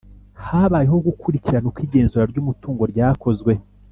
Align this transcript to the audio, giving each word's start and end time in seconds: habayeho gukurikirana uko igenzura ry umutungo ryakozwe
habayeho 0.45 0.97
gukurikirana 1.07 1.65
uko 1.69 1.79
igenzura 1.87 2.23
ry 2.31 2.39
umutungo 2.43 2.83
ryakozwe 2.91 3.51